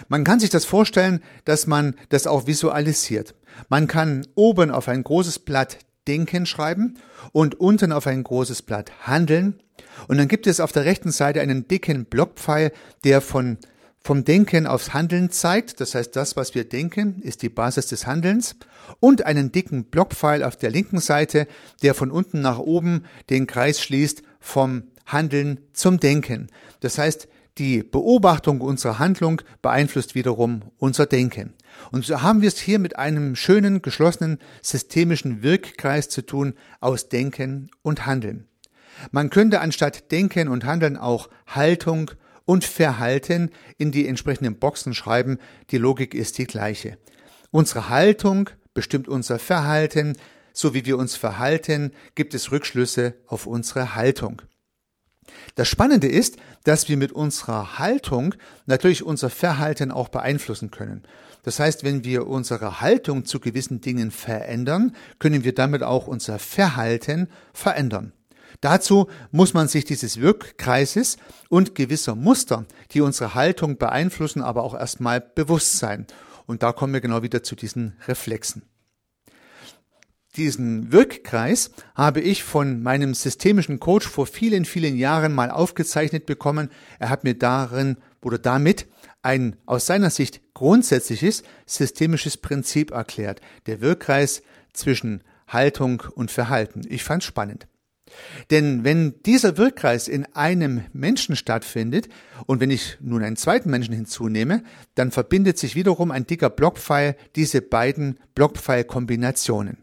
Man 0.09 0.25
kann 0.25 0.41
sich 0.41 0.51
das 0.51 0.65
vorstellen, 0.65 1.23
dass 1.45 1.67
man 1.67 1.95
das 2.09 2.27
auch 2.27 2.47
visualisiert. 2.47 3.35
Man 3.69 3.87
kann 3.87 4.27
oben 4.35 4.71
auf 4.71 4.89
ein 4.89 5.05
großes 5.05 5.39
Blatt 5.39 5.79
Denken 6.09 6.47
schreiben 6.47 6.99
und 7.33 7.61
unten 7.61 7.93
auf 7.93 8.07
ein 8.07 8.23
großes 8.23 8.63
Blatt 8.63 8.93
Handeln. 9.07 9.61
Und 10.09 10.19
dann 10.19 10.29
gibt 10.29 10.47
es 10.47 10.61
auf 10.61 10.73
der 10.73 10.85
rechten 10.85 11.13
Seite 11.13 11.41
einen 11.41 11.69
dicken 11.69 12.05
Blockpfeil, 12.07 12.73
der 13.05 13.21
von 13.21 13.59
vom 14.05 14.25
Denken 14.25 14.67
aufs 14.67 14.95
Handeln 14.95 15.31
zeigt, 15.31 15.81
das 15.81 15.95
heißt, 15.95 16.17
das, 16.17 16.35
was 16.37 16.57
wir 16.57 16.65
denken, 16.65 17.23
ist 17.23 17.43
die 17.43 17.49
Basis 17.49 17.87
des 17.87 18.07
Handelns, 18.07 18.57
und 18.99 19.27
einen 19.27 19.53
dicken 19.53 19.85
Blockpfeil 19.85 20.43
auf 20.43 20.57
der 20.57 20.71
linken 20.71 20.99
Seite, 20.99 21.47
der 21.83 21.95
von 21.95 22.11
unten 22.11 22.41
nach 22.41 22.59
oben 22.59 23.05
den 23.31 23.47
Kreis 23.47 23.81
schließt 23.81 24.25
vom 24.41 24.85
Handeln 25.07 25.61
zum 25.73 26.01
Denken. 26.01 26.49
Das 26.81 26.99
heißt, 26.99 27.29
die 27.59 27.83
Beobachtung 27.83 28.61
unserer 28.61 28.99
Handlung 28.99 29.43
beeinflusst 29.61 30.15
wiederum 30.15 30.63
unser 30.79 31.07
Denken. 31.07 31.55
Und 31.91 32.05
so 32.05 32.23
haben 32.23 32.41
wir 32.41 32.49
es 32.49 32.59
hier 32.59 32.79
mit 32.79 32.97
einem 32.97 33.37
schönen, 33.37 33.83
geschlossenen, 33.83 34.39
systemischen 34.63 35.43
Wirkkreis 35.43 36.09
zu 36.09 36.23
tun 36.23 36.55
aus 36.81 37.09
Denken 37.09 37.71
und 37.83 38.07
Handeln. 38.07 38.47
Man 39.11 39.31
könnte 39.31 39.61
anstatt 39.61 40.11
Denken 40.13 40.49
und 40.49 40.65
Handeln 40.65 40.97
auch 40.97 41.29
Haltung 41.47 42.11
und 42.45 42.65
Verhalten 42.65 43.51
in 43.79 43.93
die 43.93 44.07
entsprechenden 44.07 44.59
Boxen 44.59 44.95
schreiben. 44.95 45.39
Die 45.71 45.79
Logik 45.79 46.15
ist 46.15 46.39
die 46.39 46.47
gleiche. 46.47 46.99
Unsere 47.51 47.89
Haltung 47.89 48.51
bestimmt 48.75 49.09
unser 49.09 49.39
Verhalten. 49.39 50.17
So 50.53 50.75
wie 50.75 50.85
wir 50.85 50.99
uns 50.99 51.17
verhalten, 51.17 51.93
gibt 52.15 52.35
es 52.35 52.53
Rückschlüsse 52.53 53.15
auf 53.27 53.47
unsere 53.47 53.95
Haltung. 53.95 54.43
Das 55.55 55.69
Spannende 55.69 56.09
ist, 56.09 56.37
dass 56.65 56.89
wir 56.89 56.97
mit 56.97 57.13
unserer 57.13 57.79
Haltung 57.79 58.35
natürlich 58.67 59.03
unser 59.03 59.31
Verhalten 59.31 59.91
auch 59.91 60.09
beeinflussen 60.09 60.71
können. 60.71 61.03
Das 61.43 61.59
heißt, 61.59 61.85
wenn 61.85 62.05
wir 62.05 62.27
unsere 62.27 62.81
Haltung 62.81 63.25
zu 63.25 63.41
gewissen 63.41 63.81
Dingen 63.81 64.11
verändern, 64.11 64.95
können 65.19 65.45
wir 65.45 65.55
damit 65.55 65.83
auch 65.83 66.07
unser 66.07 66.39
Verhalten 66.39 67.29
verändern. 67.53 68.13
Dazu 68.61 69.09
muss 69.33 69.55
man 69.55 69.67
sich 69.67 69.85
dieses 69.85 70.21
Wirkkreises 70.21 71.17
und 71.49 71.75
gewisser 71.75 72.15
Muster, 72.15 72.65
die 72.93 73.01
unsere 73.01 73.35
Haltung 73.35 73.77
beeinflussen, 73.77 74.43
aber 74.43 74.63
auch 74.63 74.75
erstmal 74.75 75.21
bewusst 75.21 75.79
sein. 75.79 76.07
Und 76.47 76.63
da 76.63 76.73
kommen 76.73 76.93
wir 76.93 77.01
genau 77.01 77.23
wieder 77.23 77.43
zu 77.43 77.57
diesen 77.57 77.97
Reflexen. 78.07 78.63
Diesen 80.37 80.93
Wirkkreis 80.93 81.73
habe 81.95 82.23
ich 82.23 82.43
von 82.43 82.83
meinem 82.83 83.13
systemischen 83.13 83.81
Coach 83.81 84.09
vor 84.09 84.27
vielen, 84.27 84.65
vielen 84.65 84.97
Jahren 84.97 85.35
mal 85.35 85.51
aufgezeichnet 85.51 86.25
bekommen. 86.25 86.71
Er 86.99 87.11
hat 87.11 87.23
mir 87.23 87.35
darin 87.35 87.99
oder 88.23 88.39
damit 88.39 88.87
ein 89.21 89.57
aus 89.67 89.85
seiner 89.85 90.09
Sicht 90.09 90.41
grundsätzliches 90.55 91.43
systemisches 91.67 92.39
Prinzip 92.39 92.93
erklärt. 92.93 93.43
Der 93.67 93.83
Wirkkreis 93.83 94.43
zwischen 94.73 95.23
Haltung 95.49 96.03
und 96.15 96.31
Verhalten. 96.31 96.81
Ich 96.89 97.05
fand 97.05 97.23
spannend. 97.23 97.67
Denn 98.51 98.85
wenn 98.85 99.23
dieser 99.25 99.59
Wirkkreis 99.59 100.09
in 100.09 100.25
einem 100.35 100.85
Menschen 100.95 101.37
stattfindet 101.37 102.09
und 102.47 102.61
wenn 102.61 102.71
ich 102.71 102.97
nun 103.01 103.23
einen 103.23 103.37
zweiten 103.37 103.71
Menschen 103.71 103.95
hinzunehme, 103.95 104.63
dann 104.95 105.11
verbindet 105.11 105.59
sich 105.59 105.75
wiederum 105.75 106.11
ein 106.11 106.27
dicker 106.27 106.49
Blockpfeil 106.49 107.17
diese 107.37 107.61
beiden 107.61 108.19
Blockpfeil-Kombinationen. 108.35 109.77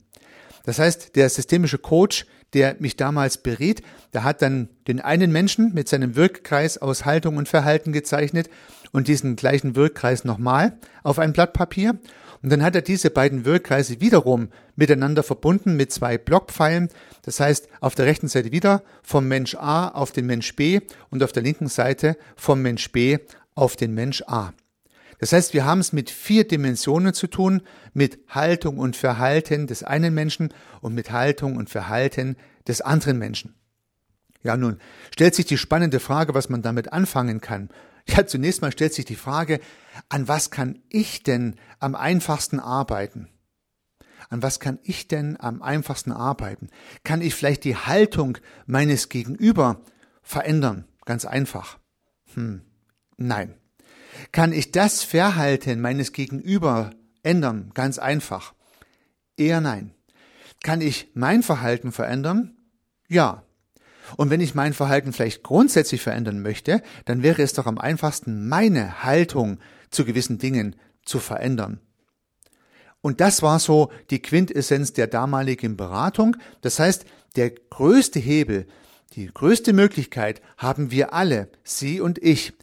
Das 0.70 0.78
heißt, 0.78 1.16
der 1.16 1.28
systemische 1.30 1.80
Coach, 1.80 2.28
der 2.54 2.76
mich 2.78 2.96
damals 2.96 3.40
beriet, 3.40 3.82
der 4.14 4.24
hat 4.24 4.44
dann 4.44 4.70
den 4.88 5.02
einen 5.02 5.32
Menschen 5.32 5.74
mit 5.74 5.90
seinem 5.90 6.16
Wirkkreis 6.16 6.78
aus 6.78 7.06
Haltung 7.06 7.38
und 7.38 7.50
Verhalten 7.50 7.92
gezeichnet 7.92 8.52
und 8.92 9.08
diesen 9.08 9.36
gleichen 9.36 9.76
Wirkkreis 9.76 10.26
nochmal 10.26 10.78
auf 11.02 11.18
ein 11.18 11.34
Blatt 11.34 11.54
Papier 11.54 11.98
und 12.44 12.52
dann 12.52 12.62
hat 12.62 12.76
er 12.76 12.84
diese 12.84 13.10
beiden 13.10 13.46
Wirkkreise 13.46 14.00
wiederum 14.00 14.50
miteinander 14.76 15.24
verbunden 15.24 15.76
mit 15.76 15.92
zwei 15.92 16.20
Blockpfeilen. 16.20 16.90
Das 17.24 17.40
heißt, 17.40 17.68
auf 17.82 17.96
der 17.96 18.06
rechten 18.06 18.28
Seite 18.28 18.52
wieder 18.52 18.84
vom 19.02 19.28
Mensch 19.28 19.56
A 19.56 19.88
auf 19.88 20.12
den 20.12 20.28
Mensch 20.28 20.56
B 20.56 20.82
und 21.10 21.24
auf 21.24 21.32
der 21.32 21.42
linken 21.42 21.68
Seite 21.68 22.16
vom 22.36 22.62
Mensch 22.62 22.92
B 22.92 23.18
auf 23.56 23.76
den 23.76 23.96
Mensch 23.96 24.22
A. 24.28 24.54
Das 25.20 25.34
heißt, 25.34 25.54
wir 25.54 25.66
haben 25.66 25.80
es 25.80 25.94
mit 25.94 26.10
vier 26.10 26.48
Dimensionen 26.48 27.14
zu 27.14 27.28
tun, 27.28 27.62
mit 27.94 28.20
Haltung 28.30 28.78
und 28.78 28.96
Verhalten 28.96 29.68
des 29.68 29.84
einen 29.84 30.14
Menschen 30.14 30.54
und 30.82 30.96
mit 30.96 31.12
Haltung 31.12 31.58
und 31.58 31.70
Verhalten 31.70 32.38
des 32.68 32.82
anderen 32.82 33.18
Menschen. 33.18 33.56
Ja, 34.42 34.56
nun 34.56 34.80
stellt 35.14 35.36
sich 35.36 35.46
die 35.46 35.58
spannende 35.58 36.00
Frage, 36.00 36.34
was 36.34 36.50
man 36.50 36.62
damit 36.62 36.94
anfangen 36.94 37.42
kann. 37.42 37.70
Ja, 38.08 38.26
zunächst 38.26 38.62
mal 38.62 38.72
stellt 38.72 38.94
sich 38.94 39.06
die 39.06 39.16
Frage, 39.16 39.60
an 40.08 40.28
was 40.28 40.50
kann 40.50 40.80
ich 40.88 41.24
denn 41.24 41.58
am 41.80 41.96
einfachsten 41.96 42.60
arbeiten? 42.60 43.28
An 44.30 44.42
was 44.42 44.60
kann 44.60 44.80
ich 44.84 45.08
denn 45.08 45.38
am 45.40 45.62
einfachsten 45.62 46.12
arbeiten? 46.12 46.70
Kann 47.04 47.22
ich 47.22 47.36
vielleicht 47.36 47.66
die 47.66 47.76
Haltung 47.76 48.38
meines 48.66 49.10
Gegenüber 49.10 49.82
verändern? 50.22 50.86
Ganz 51.06 51.26
einfach. 51.26 51.78
Hm, 52.36 52.62
nein. 53.18 53.59
Kann 54.32 54.54
ich 54.54 54.72
das 54.72 55.04
Verhalten 55.04 55.82
meines 55.82 56.12
Gegenüber 56.13 56.92
ändern? 57.24 57.72
Ganz 57.74 58.00
einfach. 58.00 58.54
Eher 59.38 59.62
nein. 59.62 59.94
Kann 60.63 60.82
ich 60.82 61.10
mein 61.13 61.44
Verhalten 61.44 61.92
verändern? 61.92 62.58
Ja. 63.08 63.44
Und 64.18 64.30
wenn 64.30 64.42
ich 64.42 64.56
mein 64.56 64.74
Verhalten 64.74 65.13
vielleicht 65.13 65.44
grundsätzlich 65.44 66.01
verändern 66.01 66.42
möchte, 66.42 66.82
dann 67.06 67.24
wäre 67.24 67.44
es 67.44 67.54
doch 67.54 67.68
am 67.68 67.78
einfachsten, 67.78 68.48
meine 68.48 69.04
Haltung 69.04 69.60
zu 69.92 70.04
gewissen 70.04 70.39
Dingen 70.39 70.75
zu 71.06 71.20
verändern. 71.20 71.80
Und 73.01 73.22
das 73.22 73.42
war 73.42 73.60
so 73.60 73.92
die 74.10 74.22
Quintessenz 74.22 74.94
der 74.94 75.08
damaligen 75.08 75.78
Beratung. 75.78 76.36
Das 76.62 76.80
heißt, 76.80 77.06
der 77.36 77.51
größte 77.51 78.20
Hebel, 78.20 78.68
die 79.13 79.28
größte 79.28 79.74
Möglichkeit 79.74 80.42
haben 80.58 80.92
wir 80.92 81.13
alle, 81.13 81.50
Sie 81.63 82.01
und 82.01 82.18
ich, 82.20 82.54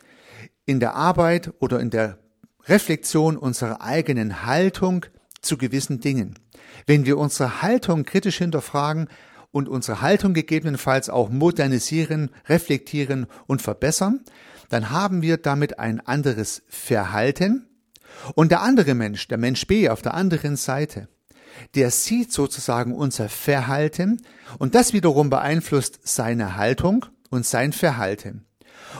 in 0.66 0.80
der 0.80 0.94
Arbeit 0.94 1.52
oder 1.60 1.80
in 1.80 1.90
der 1.90 2.18
Reflexion 2.64 3.36
unserer 3.36 3.80
eigenen 3.80 4.44
Haltung 4.44 5.06
zu 5.40 5.56
gewissen 5.56 6.00
Dingen. 6.00 6.38
Wenn 6.86 7.06
wir 7.06 7.16
unsere 7.16 7.62
Haltung 7.62 8.04
kritisch 8.04 8.38
hinterfragen, 8.38 9.08
und 9.56 9.70
unsere 9.70 10.02
Haltung 10.02 10.34
gegebenenfalls 10.34 11.08
auch 11.08 11.30
modernisieren, 11.30 12.30
reflektieren 12.46 13.26
und 13.46 13.62
verbessern, 13.62 14.20
dann 14.68 14.90
haben 14.90 15.22
wir 15.22 15.38
damit 15.38 15.78
ein 15.78 16.00
anderes 16.00 16.62
Verhalten. 16.68 17.66
Und 18.34 18.50
der 18.50 18.60
andere 18.60 18.94
Mensch, 18.94 19.28
der 19.28 19.38
Mensch 19.38 19.66
B 19.66 19.88
auf 19.88 20.02
der 20.02 20.12
anderen 20.12 20.56
Seite, 20.56 21.08
der 21.74 21.90
sieht 21.90 22.34
sozusagen 22.34 22.94
unser 22.94 23.30
Verhalten 23.30 24.20
und 24.58 24.74
das 24.74 24.92
wiederum 24.92 25.30
beeinflusst 25.30 26.00
seine 26.02 26.56
Haltung 26.56 27.06
und 27.30 27.46
sein 27.46 27.72
Verhalten. 27.72 28.44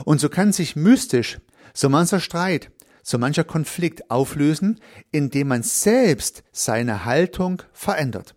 Und 0.07 0.23
so 0.23 0.31
kann 0.31 0.55
sich 0.55 0.75
mystisch 0.75 1.39
so 1.77 1.91
mancher 1.91 2.21
Streit, 2.21 2.71
so 3.03 3.19
mancher 3.19 3.45
Konflikt 3.45 4.11
auflösen, 4.11 4.81
indem 5.13 5.49
man 5.49 5.63
selbst 5.63 6.43
seine 6.51 7.05
Haltung 7.05 7.63
verändert. 7.73 8.35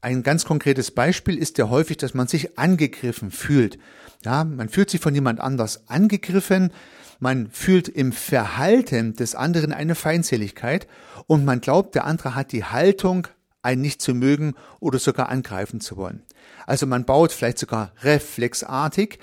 Ein 0.00 0.22
ganz 0.22 0.44
konkretes 0.44 0.92
Beispiel 0.92 1.36
ist 1.36 1.58
ja 1.58 1.68
häufig, 1.68 1.98
dass 1.98 2.14
man 2.14 2.28
sich 2.28 2.58
angegriffen 2.58 3.30
fühlt. 3.30 3.78
Ja, 4.24 4.44
man 4.44 4.68
fühlt 4.68 4.90
sich 4.90 5.00
von 5.00 5.14
jemand 5.14 5.40
anders 5.40 5.88
angegriffen, 5.88 6.72
man 7.18 7.50
fühlt 7.50 7.88
im 7.88 8.12
Verhalten 8.12 9.14
des 9.14 9.34
anderen 9.34 9.72
eine 9.72 9.94
Feindseligkeit 9.94 10.86
und 11.26 11.44
man 11.44 11.60
glaubt, 11.60 11.94
der 11.96 12.06
andere 12.06 12.34
hat 12.34 12.52
die 12.52 12.64
Haltung, 12.64 13.26
einen 13.62 13.82
nicht 13.82 14.00
zu 14.00 14.14
mögen 14.14 14.54
oder 14.78 14.98
sogar 14.98 15.28
angreifen 15.28 15.80
zu 15.80 15.98
wollen. 15.98 16.22
Also 16.66 16.86
man 16.86 17.04
baut 17.04 17.32
vielleicht 17.32 17.58
sogar 17.58 17.92
reflexartig 18.02 19.18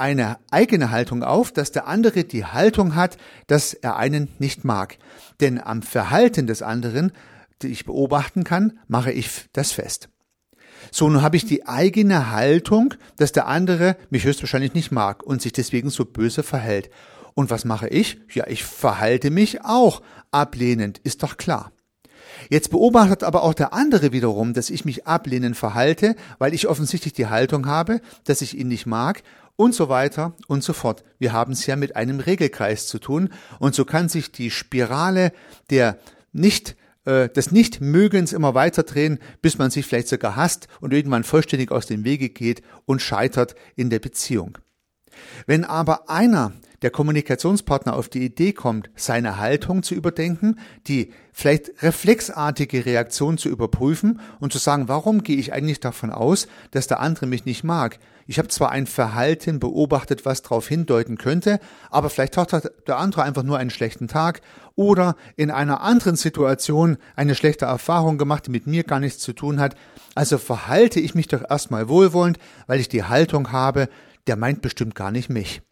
eine 0.00 0.38
eigene 0.50 0.90
Haltung 0.90 1.22
auf, 1.22 1.52
dass 1.52 1.72
der 1.72 1.86
andere 1.86 2.24
die 2.24 2.44
Haltung 2.44 2.94
hat, 2.94 3.18
dass 3.46 3.74
er 3.74 3.96
einen 3.96 4.28
nicht 4.38 4.64
mag. 4.64 4.98
Denn 5.40 5.60
am 5.60 5.82
Verhalten 5.82 6.46
des 6.46 6.62
anderen, 6.62 7.12
die 7.62 7.68
ich 7.68 7.84
beobachten 7.84 8.42
kann, 8.44 8.78
mache 8.88 9.12
ich 9.12 9.46
das 9.52 9.72
fest. 9.72 10.08
So, 10.90 11.08
nun 11.08 11.22
habe 11.22 11.36
ich 11.36 11.44
die 11.44 11.66
eigene 11.66 12.30
Haltung, 12.30 12.94
dass 13.16 13.32
der 13.32 13.46
andere 13.46 13.96
mich 14.08 14.24
höchstwahrscheinlich 14.24 14.74
nicht 14.74 14.90
mag 14.90 15.22
und 15.22 15.42
sich 15.42 15.52
deswegen 15.52 15.90
so 15.90 16.04
böse 16.04 16.42
verhält. 16.42 16.90
Und 17.34 17.50
was 17.50 17.64
mache 17.64 17.88
ich? 17.88 18.20
Ja, 18.32 18.46
ich 18.48 18.64
verhalte 18.64 19.30
mich 19.30 19.64
auch 19.64 20.02
ablehnend, 20.30 20.98
ist 20.98 21.22
doch 21.22 21.36
klar. 21.36 21.72
Jetzt 22.48 22.70
beobachtet 22.70 23.22
aber 23.22 23.42
auch 23.42 23.54
der 23.54 23.72
andere 23.72 24.12
wiederum, 24.12 24.54
dass 24.54 24.70
ich 24.70 24.84
mich 24.84 25.06
ablehnend 25.06 25.56
verhalte, 25.56 26.16
weil 26.38 26.54
ich 26.54 26.68
offensichtlich 26.68 27.12
die 27.12 27.26
Haltung 27.26 27.66
habe, 27.66 28.00
dass 28.24 28.40
ich 28.40 28.56
ihn 28.56 28.68
nicht 28.68 28.86
mag 28.86 29.22
und 29.60 29.74
so 29.74 29.90
weiter 29.90 30.34
und 30.48 30.64
so 30.64 30.72
fort. 30.72 31.04
Wir 31.18 31.34
haben 31.34 31.52
es 31.52 31.66
ja 31.66 31.76
mit 31.76 31.94
einem 31.94 32.18
Regelkreis 32.18 32.86
zu 32.86 32.98
tun 32.98 33.28
und 33.58 33.74
so 33.74 33.84
kann 33.84 34.08
sich 34.08 34.32
die 34.32 34.50
Spirale 34.50 35.32
der 35.68 35.98
nicht 36.32 36.76
äh, 37.04 37.28
des 37.28 37.50
Nichtmögens 37.50 38.32
immer 38.32 38.54
weiter 38.54 38.84
drehen, 38.84 39.18
bis 39.42 39.58
man 39.58 39.70
sich 39.70 39.84
vielleicht 39.84 40.08
sogar 40.08 40.34
hasst 40.34 40.68
und 40.80 40.94
irgendwann 40.94 41.24
vollständig 41.24 41.72
aus 41.72 41.84
dem 41.84 42.04
Wege 42.04 42.30
geht 42.30 42.62
und 42.86 43.02
scheitert 43.02 43.54
in 43.76 43.90
der 43.90 43.98
Beziehung. 43.98 44.56
Wenn 45.46 45.66
aber 45.66 46.08
einer 46.08 46.54
der 46.82 46.90
Kommunikationspartner 46.90 47.94
auf 47.94 48.08
die 48.08 48.24
Idee 48.24 48.52
kommt, 48.52 48.90
seine 48.96 49.38
Haltung 49.38 49.82
zu 49.82 49.94
überdenken, 49.94 50.58
die 50.86 51.12
vielleicht 51.32 51.82
reflexartige 51.82 52.86
Reaktion 52.86 53.38
zu 53.38 53.48
überprüfen 53.48 54.20
und 54.40 54.52
zu 54.52 54.58
sagen, 54.58 54.88
warum 54.88 55.22
gehe 55.22 55.36
ich 55.36 55.52
eigentlich 55.52 55.80
davon 55.80 56.10
aus, 56.10 56.48
dass 56.70 56.86
der 56.86 57.00
andere 57.00 57.26
mich 57.26 57.44
nicht 57.44 57.64
mag? 57.64 57.98
Ich 58.26 58.38
habe 58.38 58.48
zwar 58.48 58.70
ein 58.70 58.86
Verhalten 58.86 59.58
beobachtet, 59.58 60.24
was 60.24 60.42
darauf 60.42 60.68
hindeuten 60.68 61.18
könnte, 61.18 61.58
aber 61.90 62.10
vielleicht 62.10 62.36
hat 62.36 62.70
der 62.86 62.98
andere 62.98 63.24
einfach 63.24 63.42
nur 63.42 63.58
einen 63.58 63.70
schlechten 63.70 64.08
Tag 64.08 64.40
oder 64.74 65.16
in 65.36 65.50
einer 65.50 65.82
anderen 65.82 66.16
Situation 66.16 66.96
eine 67.16 67.34
schlechte 67.34 67.66
Erfahrung 67.66 68.18
gemacht, 68.18 68.46
die 68.46 68.52
mit 68.52 68.66
mir 68.66 68.84
gar 68.84 69.00
nichts 69.00 69.18
zu 69.18 69.32
tun 69.32 69.60
hat. 69.60 69.74
Also 70.14 70.38
verhalte 70.38 71.00
ich 71.00 71.14
mich 71.14 71.28
doch 71.28 71.42
erstmal 71.48 71.88
wohlwollend, 71.88 72.38
weil 72.66 72.80
ich 72.80 72.88
die 72.88 73.04
Haltung 73.04 73.52
habe, 73.52 73.88
der 74.26 74.36
meint 74.36 74.62
bestimmt 74.62 74.94
gar 74.94 75.10
nicht 75.10 75.28
mich. 75.28 75.62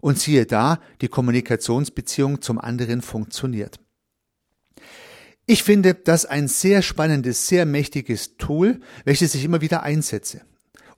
Und 0.00 0.18
siehe 0.18 0.46
da, 0.46 0.80
die 1.00 1.08
Kommunikationsbeziehung 1.08 2.42
zum 2.42 2.58
anderen 2.58 3.02
funktioniert. 3.02 3.80
Ich 5.46 5.62
finde 5.62 5.94
das 5.94 6.26
ein 6.26 6.48
sehr 6.48 6.82
spannendes, 6.82 7.46
sehr 7.46 7.66
mächtiges 7.66 8.36
Tool, 8.36 8.80
welches 9.04 9.34
ich 9.34 9.44
immer 9.44 9.60
wieder 9.60 9.82
einsetze. 9.84 10.42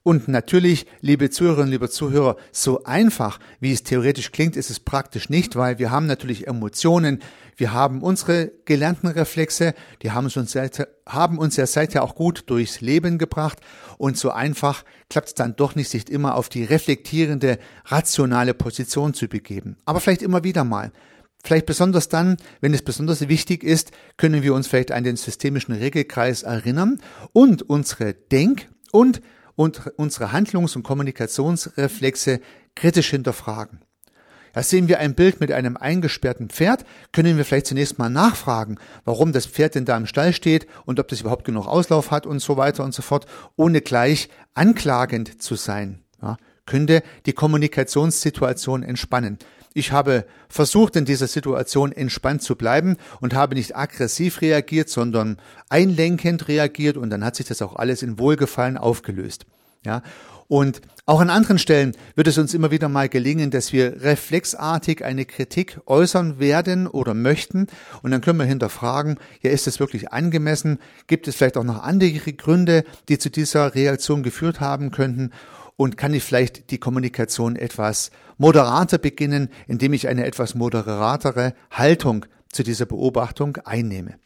Und 0.09 0.27
natürlich, 0.27 0.87
liebe 1.03 1.29
Zuhörerinnen, 1.29 1.71
liebe 1.71 1.91
Zuhörer, 1.91 2.39
so 2.51 2.83
einfach, 2.85 3.39
wie 3.61 3.75
es 3.75 3.83
theoretisch 3.83 4.33
klingt, 4.33 4.57
ist 4.57 4.71
es 4.71 4.81
praktisch 4.81 5.29
nicht, 5.29 5.55
weil 5.55 5.79
wir 5.79 5.91
haben 5.91 6.07
natürlich 6.07 6.47
Emotionen, 6.47 7.19
wir 7.59 7.75
haben 7.75 8.01
unsere 8.01 8.51
gelernten 8.65 9.09
Reflexe, 9.09 9.75
die 10.01 10.13
haben 10.13 10.31
uns, 10.35 10.53
seit, 10.53 10.89
haben 11.05 11.37
uns 11.37 11.59
ja 11.59 11.67
seither 11.67 12.03
auch 12.03 12.15
gut 12.15 12.45
durchs 12.47 12.81
Leben 12.81 13.19
gebracht 13.19 13.59
und 13.99 14.17
so 14.17 14.31
einfach 14.31 14.83
klappt 15.11 15.29
es 15.29 15.35
dann 15.35 15.57
doch 15.57 15.75
nicht, 15.75 15.91
sich 15.91 16.09
immer 16.09 16.37
auf 16.37 16.49
die 16.49 16.65
reflektierende, 16.65 17.59
rationale 17.85 18.55
Position 18.55 19.13
zu 19.13 19.29
begeben. 19.29 19.77
Aber 19.85 20.01
vielleicht 20.01 20.23
immer 20.23 20.43
wieder 20.43 20.65
mal. 20.65 20.91
Vielleicht 21.45 21.67
besonders 21.67 22.09
dann, 22.09 22.39
wenn 22.63 22.73
es 22.73 22.81
besonders 22.81 23.29
wichtig 23.29 23.63
ist, 23.63 23.91
können 24.17 24.43
wir 24.43 24.55
uns 24.55 24.69
vielleicht 24.69 24.91
an 24.91 25.05
den 25.05 25.17
systemischen 25.17 25.75
Regelkreis 25.75 26.45
erinnern 26.45 26.99
und 27.35 27.61
unsere 27.61 28.15
Denk- 28.15 28.69
und, 28.91 29.21
und 29.59 29.91
unsere 29.97 30.31
Handlungs- 30.31 30.77
und 30.77 30.85
Kommunikationsreflexe 30.85 32.41
kritisch 32.77 33.11
hinterfragen. 33.11 33.81
Da 34.53 34.63
sehen 34.63 34.87
wir 34.87 35.01
ein 35.01 35.17
Bild 35.17 35.41
mit 35.41 35.51
einem 35.51 35.77
eingesperrten 35.77 36.49
Pferd, 36.49 36.85
können 37.13 37.37
wir 37.37 37.45
vielleicht 37.45 37.67
zunächst 37.67 37.99
mal 37.99 38.09
nachfragen, 38.09 38.79
warum 39.05 39.33
das 39.33 39.47
Pferd 39.47 39.75
denn 39.75 39.85
da 39.85 39.97
im 39.97 40.07
Stall 40.07 40.33
steht 40.33 40.69
und 40.87 41.01
ob 41.01 41.09
das 41.09 41.23
überhaupt 41.23 41.45
genug 41.45 41.67
Auslauf 41.67 42.13
hat 42.13 42.25
und 42.25 42.39
so 42.39 42.57
weiter 42.57 42.85
und 42.85 42.95
so 42.95 43.03
fort, 43.03 43.27
ohne 43.57 43.81
gleich 43.81 44.29
anklagend 44.55 45.43
zu 45.43 45.57
sein. 45.57 46.05
Ja, 46.23 46.37
könnte 46.65 47.03
die 47.27 47.33
Kommunikationssituation 47.33 48.85
entspannen. 48.85 49.39
Ich 49.75 49.93
habe 49.93 50.25
versucht, 50.49 50.97
in 50.97 51.05
dieser 51.05 51.27
Situation 51.27 51.93
entspannt 51.93 52.43
zu 52.43 52.57
bleiben 52.57 52.97
und 53.21 53.35
habe 53.35 53.55
nicht 53.55 53.77
aggressiv 53.77 54.41
reagiert, 54.41 54.89
sondern 54.89 55.39
einlenkend 55.69 56.49
reagiert 56.49 56.97
und 56.97 57.11
dann 57.11 57.25
hat 57.25 57.37
sich 57.37 57.47
das 57.47 57.63
auch 57.63 57.77
alles 57.77 58.03
in 58.03 58.19
Wohlgefallen 58.19 58.77
aufgelöst. 58.77 59.47
Ja, 59.85 60.03
und 60.49 60.81
auch 61.05 61.21
an 61.21 61.31
anderen 61.31 61.59
Stellen 61.59 61.95
wird 62.15 62.27
es 62.27 62.39
uns 62.39 62.55
immer 62.55 62.71
wieder 62.71 62.89
mal 62.89 63.09
gelingen, 63.09 63.51
dass 63.51 63.73
wir 63.73 64.03
reflexartig 64.03 65.05
eine 65.05 65.27
Kritik 65.27 65.79
äußern 65.87 66.39
werden 66.39 66.87
oder 66.87 67.15
möchten. 67.15 67.67
Und 68.03 68.11
dann 68.11 68.23
können 68.23 68.39
wir 68.39 68.47
hinterfragen, 68.47 69.19
ja, 69.43 69.51
ist 69.51 69.67
es 69.67 69.79
wirklich 69.79 70.13
angemessen? 70.13 70.79
Gibt 71.07 71.29
es 71.29 71.37
vielleicht 71.37 71.59
auch 71.59 71.65
noch 71.65 71.83
andere 71.83 72.33
Gründe, 72.33 72.85
die 73.09 73.19
zu 73.19 73.31
dieser 73.31 73.75
Reaktion 73.75 74.23
geführt 74.23 74.61
haben 74.61 74.91
könnten? 74.91 75.31
Und 75.79 75.97
kann 75.97 76.13
ich 76.13 76.25
vielleicht 76.25 76.73
die 76.73 76.79
Kommunikation 76.79 77.55
etwas 77.55 78.11
moderater 78.37 78.99
beginnen, 78.99 79.49
indem 79.69 79.93
ich 79.93 80.09
eine 80.09 80.27
etwas 80.27 80.57
moderatere 80.57 81.55
Haltung 81.71 82.27
zu 82.51 82.65
dieser 82.65 82.85
Beobachtung 82.85 83.59
einnehme? 83.59 84.19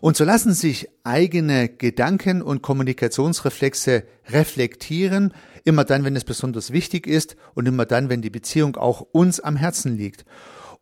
Und 0.00 0.16
so 0.16 0.22
lassen 0.22 0.54
sich 0.54 0.88
eigene 1.02 1.68
Gedanken 1.68 2.40
und 2.40 2.62
Kommunikationsreflexe 2.62 4.04
reflektieren, 4.28 5.34
immer 5.64 5.82
dann, 5.82 6.04
wenn 6.04 6.14
es 6.14 6.22
besonders 6.22 6.70
wichtig 6.70 7.08
ist 7.08 7.34
und 7.54 7.66
immer 7.66 7.84
dann, 7.84 8.08
wenn 8.08 8.22
die 8.22 8.30
Beziehung 8.30 8.76
auch 8.76 9.00
uns 9.00 9.40
am 9.40 9.56
Herzen 9.56 9.96
liegt. 9.96 10.24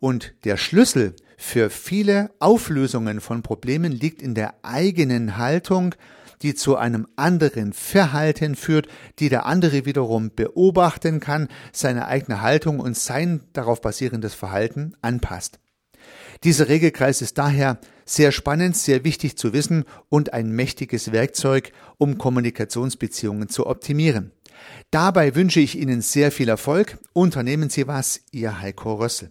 Und 0.01 0.35
der 0.45 0.59
Schlüssel 0.59 1.17
für 1.39 1.71
viele 1.71 2.31
Auflösungen 2.41 3.23
von 3.23 3.43
Problemen 3.43 3.91
liegt 3.91 4.21
in 4.21 4.35
der 4.35 4.53
eigenen 4.63 5.39
Haltung, 5.39 5.95
die 6.45 6.55
zu 6.55 6.77
einem 6.77 7.09
anderen 7.17 7.73
Verhalten 7.73 8.55
führt, 8.55 8.87
die 9.19 9.31
der 9.31 9.47
andere 9.47 9.87
wiederum 9.87 10.31
beobachten 10.35 11.19
kann, 11.19 11.49
seine 11.73 12.07
eigene 12.07 12.43
Haltung 12.43 12.79
und 12.79 12.97
sein 12.97 13.41
darauf 13.55 13.81
basierendes 13.81 14.35
Verhalten 14.35 14.95
anpasst. 15.01 15.59
Dieser 16.45 16.69
Regelkreis 16.69 17.23
ist 17.23 17.39
daher 17.39 17.79
sehr 18.05 18.31
spannend, 18.31 18.77
sehr 18.77 19.05
wichtig 19.05 19.39
zu 19.39 19.55
wissen 19.55 19.85
und 20.11 20.35
ein 20.35 20.51
mächtiges 20.51 21.13
Werkzeug, 21.13 21.73
um 21.97 22.19
Kommunikationsbeziehungen 22.19 23.49
zu 23.49 23.67
optimieren. 23.67 24.31
Dabei 24.91 25.35
wünsche 25.35 25.61
ich 25.61 25.79
Ihnen 25.79 26.03
sehr 26.03 26.31
viel 26.31 26.51
Erfolg. 26.51 26.99
Unternehmen 27.15 27.71
Sie 27.71 27.87
was, 27.87 28.21
Ihr 28.33 28.61
Heiko 28.61 28.95
Rössel. 28.95 29.31